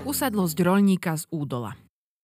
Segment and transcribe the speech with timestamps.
[0.00, 1.76] Usadlosť rolníka z údola.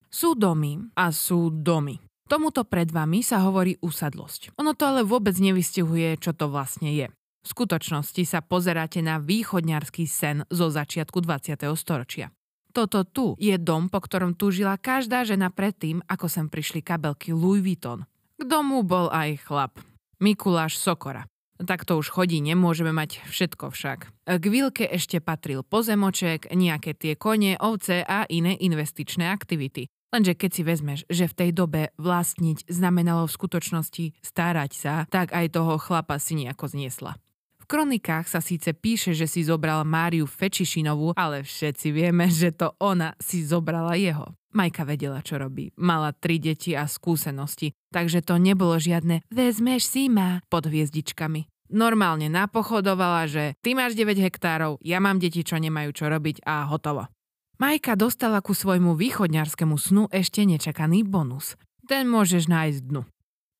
[0.09, 2.01] Sú domy a sú domy.
[2.25, 4.57] Tomuto pred vami sa hovorí usadlosť.
[4.57, 7.13] Ono to ale vôbec nevystihuje, čo to vlastne je.
[7.13, 11.69] V skutočnosti sa pozeráte na východňarský sen zo začiatku 20.
[11.77, 12.33] storočia.
[12.73, 17.61] Toto tu je dom, po ktorom túžila každá žena predtým, ako sem prišli kabelky Louis
[17.61, 18.09] Vuitton.
[18.41, 19.77] K domu bol aj chlap.
[20.17, 21.29] Mikuláš Sokora.
[21.57, 23.99] Tak to už chodí, nemôžeme mať všetko však.
[24.29, 29.89] K Vilke ešte patril pozemoček, nejaké tie kone, ovce a iné investičné aktivity.
[30.15, 35.35] Lenže keď si vezmeš, že v tej dobe vlastniť znamenalo v skutočnosti starať sa, tak
[35.35, 37.19] aj toho chlapa si nejako zniesla.
[37.67, 43.19] Kronikách sa síce píše, že si zobral Máriu Fečišinovú, ale všetci vieme, že to ona
[43.19, 44.39] si zobrala jeho.
[44.55, 45.75] Majka vedela, čo robí.
[45.75, 51.51] Mala tri deti a skúsenosti, takže to nebolo žiadne vezmeš si ma pod hviezdičkami.
[51.75, 56.71] Normálne napochodovala, že ty máš 9 hektárov, ja mám deti, čo nemajú čo robiť a
[56.71, 57.11] hotovo.
[57.59, 61.59] Majka dostala ku svojmu východňarskému snu ešte nečakaný bonus.
[61.91, 63.03] Ten môžeš nájsť dnu.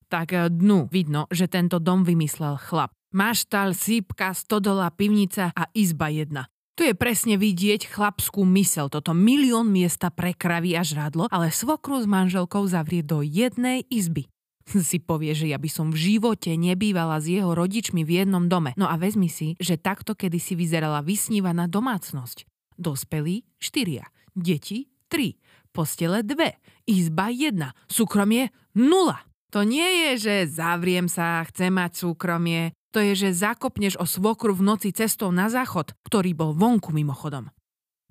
[0.07, 2.95] Tak eh, dnu vidno, že tento dom vymyslel chlap.
[3.17, 6.53] Maštal, sípka, stodola, pivnica a izba jedna.
[6.77, 11.97] Tu je presne vidieť chlapskú mysel, toto milión miesta pre kravy a žrádlo, ale svokru
[11.97, 14.29] s manželkou zavrie do jednej izby.
[14.85, 18.77] Si povie, že ja by som v živote nebývala s jeho rodičmi v jednom dome.
[18.77, 22.45] No a vezmi si, že takto kedysi vyzerala vysnívaná domácnosť.
[22.77, 24.05] Dospelí štyria,
[24.37, 25.41] deti tri,
[25.73, 29.25] postele dve, izba jedna, súkromie nula.
[29.55, 34.55] To nie je, že zavriem sa, chcem mať súkromie, to je, že zakopneš o svokru
[34.55, 37.51] v noci cestou na záchod, ktorý bol vonku mimochodom.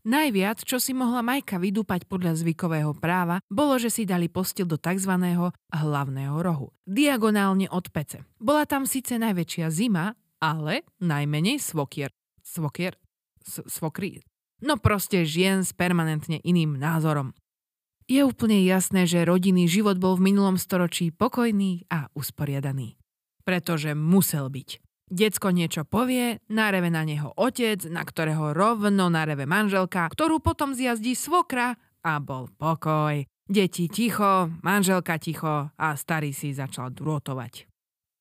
[0.06, 4.78] Najviac, čo si mohla Majka vydúpať podľa zvykového práva, bolo, že si dali postil do
[4.78, 5.10] tzv.
[5.74, 8.22] hlavného rohu, diagonálne od pece.
[8.38, 12.14] Bola tam síce najväčšia zima, ale najmenej svokier.
[12.38, 12.94] Svokier?
[13.42, 14.22] S- svokry?
[14.62, 17.34] No proste žien s permanentne iným názorom.
[18.06, 22.94] Je úplne jasné, že rodinný život bol v minulom storočí pokojný a usporiadaný
[23.46, 24.82] pretože musel byť.
[25.06, 31.14] Decko niečo povie, nareve na neho otec, na ktorého rovno nareve manželka, ktorú potom zjazdí
[31.14, 33.22] svokra a bol pokoj.
[33.46, 37.70] Deti ticho, manželka ticho a starý si začal drôtovať.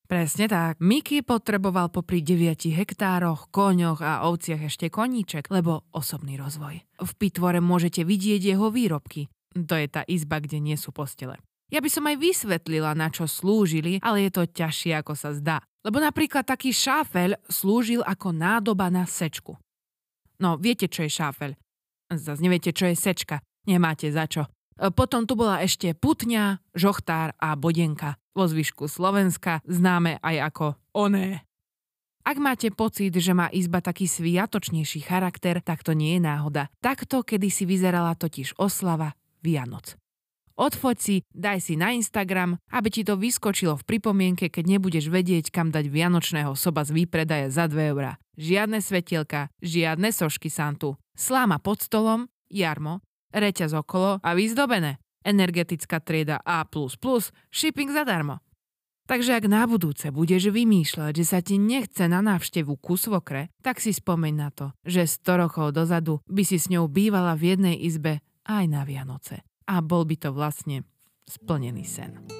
[0.05, 0.77] Presne tak.
[0.77, 6.85] Miky potreboval popri 9 hektároch, koňoch a ovciach ešte koníček, lebo osobný rozvoj.
[7.01, 9.25] V pitvore môžete vidieť jeho výrobky.
[9.57, 11.41] To je tá izba, kde nie sú postele.
[11.73, 15.57] Ja by som aj vysvetlila, na čo slúžili, ale je to ťažšie, ako sa zdá.
[15.81, 19.57] Lebo napríklad taký šáfel slúžil ako nádoba na sečku.
[20.37, 21.51] No, viete, čo je šáfel.
[22.13, 23.41] Zas neviete, čo je sečka.
[23.65, 24.45] Nemáte za čo.
[24.93, 28.19] Potom tu bola ešte putňa, žochtár a bodenka.
[28.35, 31.47] Vo zvyšku Slovenska známe aj ako oné.
[32.25, 36.67] Ak máte pocit, že má izba taký sviatočnejší charakter, tak to nie je náhoda.
[36.81, 39.15] Takto kedysi vyzerala totiž oslava
[39.45, 39.95] Vianoc.
[40.55, 45.51] Odfoď si, daj si na Instagram, aby ti to vyskočilo v pripomienke, keď nebudeš vedieť,
[45.51, 48.15] kam dať vianočného soba z výpredaje za 2 eurá.
[48.39, 50.95] Žiadne svetielka, žiadne sošky Santu.
[51.11, 53.03] Sláma pod stolom, jarmo,
[53.35, 54.95] reťaz okolo a vyzdobené.
[55.27, 56.63] Energetická trieda A++,
[57.51, 58.39] shipping zadarmo.
[59.11, 63.83] Takže ak na budúce budeš vymýšľať, že sa ti nechce na návštevu ku svokre, tak
[63.83, 67.75] si spomeň na to, že 100 rokov dozadu by si s ňou bývala v jednej
[67.75, 70.85] izbe aj na Vianoce a bol by to vlastne
[71.25, 72.34] splnený sen.